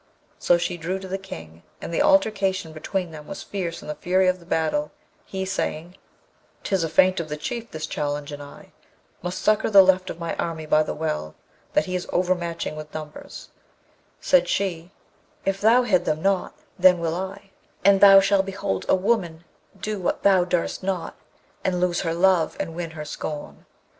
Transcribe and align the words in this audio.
So 0.39 0.57
she 0.57 0.77
drew 0.77 0.97
to 0.97 1.07
the 1.07 1.19
King, 1.19 1.61
and 1.79 1.93
the 1.93 2.01
altercation 2.01 2.73
between 2.73 3.11
them 3.11 3.27
was 3.27 3.43
fierce 3.43 3.83
in 3.83 3.87
the 3.87 3.93
fury 3.93 4.27
of 4.27 4.39
the 4.39 4.47
battle, 4.47 4.89
he 5.25 5.45
saying, 5.45 5.95
''Tis 6.63 6.83
a 6.83 6.89
feint 6.89 7.19
of 7.19 7.29
the 7.29 7.37
Chief, 7.37 7.69
this 7.69 7.85
challenge; 7.85 8.31
and 8.31 8.41
I 8.41 8.71
must 9.21 9.43
succour 9.43 9.69
the 9.69 9.83
left 9.83 10.09
of 10.09 10.17
my 10.17 10.33
army 10.37 10.65
by 10.65 10.81
the 10.81 10.95
well, 10.95 11.35
that 11.73 11.85
he 11.85 11.95
is 11.95 12.07
overmatching 12.11 12.75
with 12.75 12.91
numbers'; 12.95 13.49
and 14.33 14.47
she, 14.47 14.89
'If 15.45 15.61
thou 15.61 15.83
head 15.83 16.05
them 16.05 16.23
not, 16.23 16.55
then 16.79 16.97
will 16.97 17.13
I, 17.13 17.51
and 17.85 18.01
thou 18.01 18.19
shalt 18.19 18.47
behold 18.47 18.87
a 18.89 18.95
woman 18.95 19.43
do 19.79 19.99
what 19.99 20.23
thou 20.23 20.45
durst 20.45 20.81
not, 20.81 21.15
and 21.63 21.79
lose 21.79 22.01
her 22.01 22.15
love 22.15 22.57
and 22.59 22.73
win 22.75 22.89
her 22.97 23.05
scorn.' 23.05 23.67